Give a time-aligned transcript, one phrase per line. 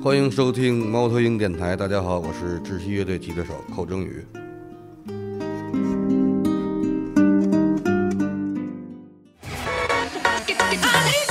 [0.00, 1.74] 欢迎收听猫头鹰电台。
[1.74, 4.24] 大家好，我是窒息乐队吉他手寇征宇。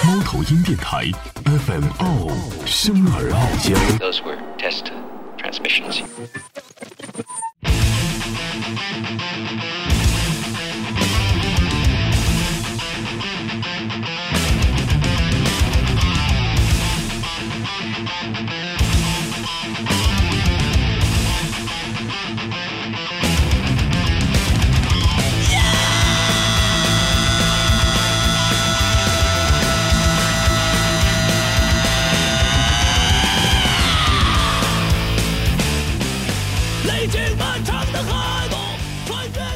[0.03, 1.09] 猫头鹰电台
[1.45, 2.27] FM 傲，
[2.65, 3.73] 生而傲娇。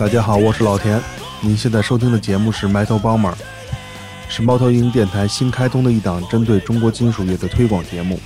[0.02, 1.00] 大家好，我是老田。
[1.42, 3.34] 您现在收听的节目是《Metal Bomber》，
[4.28, 8.20] 是猫头鹰电台新开通的一档针对中国金属乐的推广节目。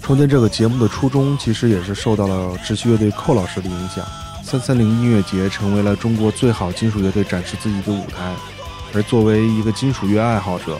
[0.00, 4.06] 创建这个节目的初衷，其实也是受到了窒息乐队寇老师的影响。
[4.44, 8.32] 三三零音乐节成为了中国最好金属乐队展示自己的舞台，
[8.94, 10.78] 而作为一个金属乐爱好者，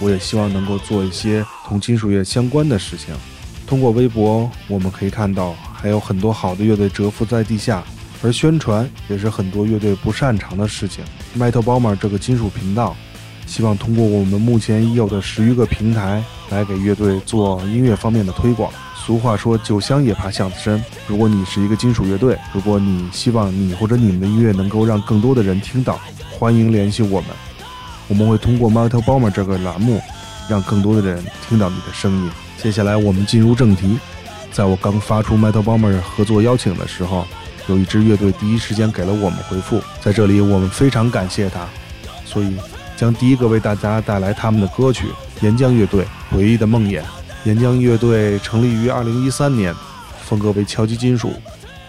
[0.00, 3.14] 我也希望能够做一些同金属乐相关的事情。
[3.66, 7.84] 通过微博，我们可以看到还有很多好的乐队蛰伏在地下，
[8.22, 11.04] 而宣传也是很多乐队不擅长的事情。
[11.36, 12.96] Metal Bomber 这个金属频道，
[13.46, 18.72] 希望通过我们目前已有的十余个平台，来给乐队做音乐方面的推广。
[18.94, 26.00] 俗话说“酒香也怕巷子深”，如果你是一个金属乐队，如果你希望你或者你们的音乐能够让更多的人听到，
[26.32, 27.30] 欢迎联系我们，
[28.08, 30.02] 我们会通过 Metal Bomber 这个栏目，
[30.48, 32.30] 让更多的人听到你的声音。
[32.60, 33.96] 接下来我们进入正题，
[34.50, 37.24] 在我刚发出 Metal Bomber 合作邀请的时候，
[37.68, 41.66] 有一支乐队第一时间给了我们回复，在这里我们非常感谢他，
[42.24, 42.56] 所以
[42.96, 45.06] 将第一个为大家带来他们的歌曲
[45.44, 47.00] 《岩浆乐队回忆的梦魇》。
[47.44, 49.74] 岩浆乐队成立于二零一三年，
[50.24, 51.32] 风格为敲击金属。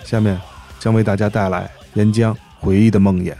[0.03, 0.39] 下面
[0.79, 3.31] 将为大家带来《岩浆回忆的梦魇》。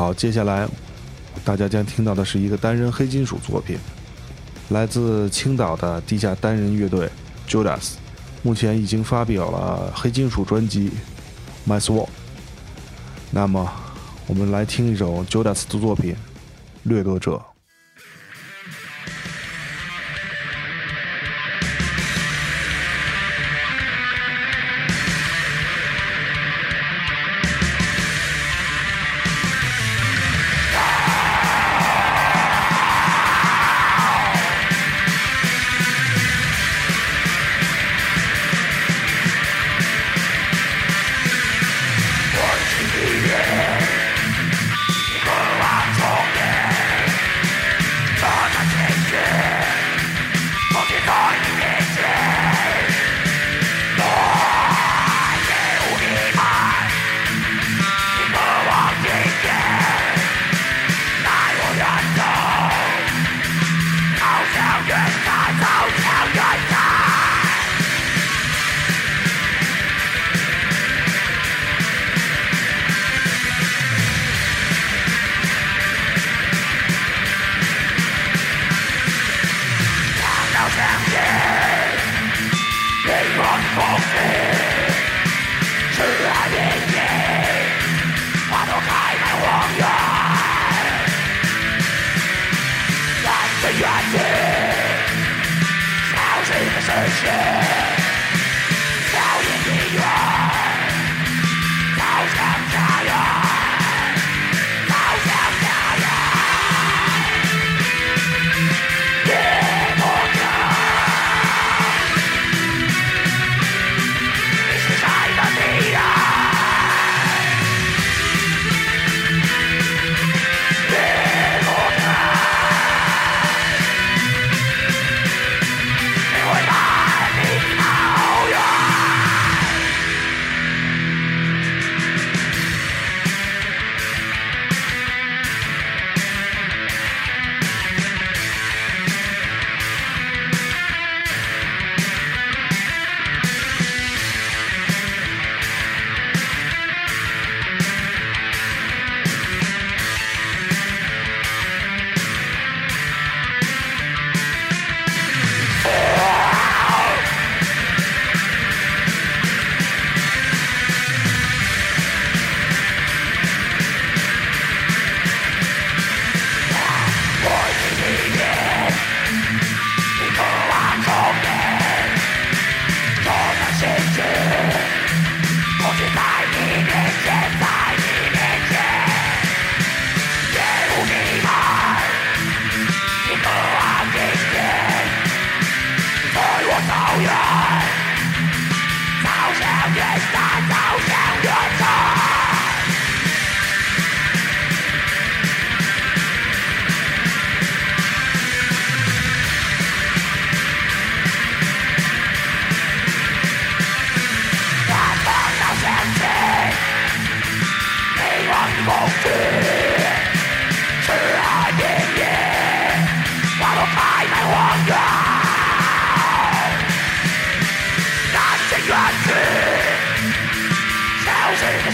[0.00, 0.66] 好，接下来
[1.44, 3.76] 大家将听到的是一个单人黑金属作品，
[4.70, 7.06] 来自青岛的地下单人乐队
[7.46, 7.96] Judas，
[8.42, 10.90] 目前已经发表了黑金属专辑
[11.70, 12.06] 《My Sword》。
[13.30, 13.70] 那么，
[14.26, 16.14] 我们来听一首 Judas 的作品
[16.84, 17.32] 《掠夺者》。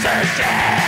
[0.07, 0.86] Churches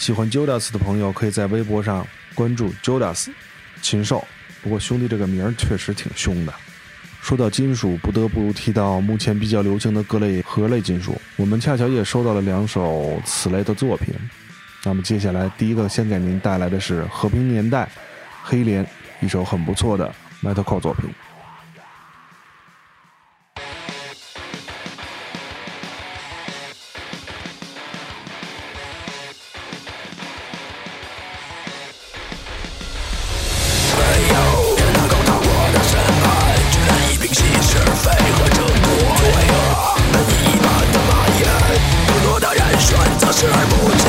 [0.00, 3.28] 喜欢 Judas 的朋友可以在微博上关注 Judas
[3.82, 4.26] 禽兽。
[4.62, 6.54] 不过兄弟这个名儿确实挺凶的。
[7.20, 11.20] 说到金属，不得不提到目前比较流行的各类核类金属。
[11.36, 14.14] 我们恰巧也收到了两首此类的作品。
[14.84, 17.84] 那么接下来第一个先给您带来的是《和平年代》，
[18.42, 18.86] 黑莲
[19.20, 20.10] 一首很不错的
[20.42, 21.10] Metalcore 作品。
[43.42, 43.99] 如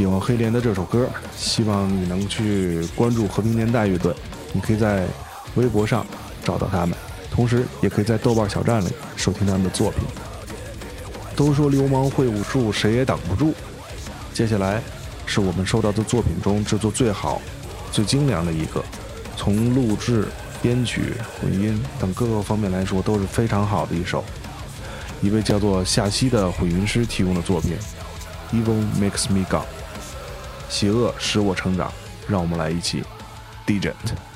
[0.00, 4.14] 喜欢黑莲的这首歌，希望你能去关注和平年代乐队。
[4.50, 5.06] 你可以在
[5.56, 6.06] 微博上
[6.42, 6.96] 找到他们，
[7.30, 10.00] 同时也可以在豆瓣小站里收听他们的作品。
[11.36, 13.52] 都说流氓会武术，谁也挡不住。
[14.32, 14.80] 接下来
[15.26, 17.42] 是我们收到的作品中制作最好、
[17.92, 18.82] 最精良的一个，
[19.36, 20.28] 从录制、
[20.62, 24.24] 编曲、混音等各个方面来说都是非常好的一首。
[25.20, 27.76] 一位叫做夏曦的混音师提供的作品
[28.56, 29.58] 《Evil Makes Me Go》，
[30.70, 31.92] 邪恶使我成长。
[32.30, 33.02] 让我们来一起
[33.66, 34.29] digit。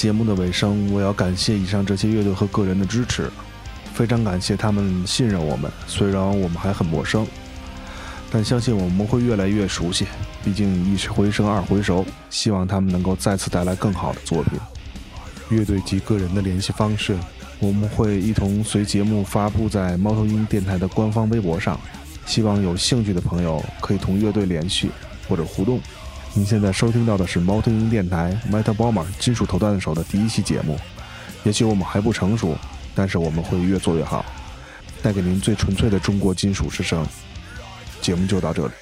[0.00, 3.30] 节目的尾声，我要感谢以上这些乐队和个人的支持，
[3.92, 5.70] 非常感谢他们信任我们。
[5.86, 7.26] 虽然我们还很陌生，
[8.30, 10.06] 但相信我们会越来越熟悉。
[10.42, 14.58] 毕竟一回生二回熟，希望他们能够再次带来更好的作品。
[15.50, 17.14] 乐队及个人的联系方式，
[17.58, 21.78] 我们会一同随节目发布在猫头鹰电台的官方微博上。
[22.24, 24.90] 希望有兴趣的朋友可以同乐队联系
[25.28, 25.78] 或者互动。
[26.32, 30.78] 您现在收听到的是猫头鹰电台 Metal Bomber 金属头弹手的第一期节目。
[31.42, 32.56] 也许我们还不成熟，
[32.94, 34.24] 但是我们会越做越好，
[35.02, 37.04] 带给您最纯粹的中国金属之声。
[38.00, 38.72] 节目就到这里。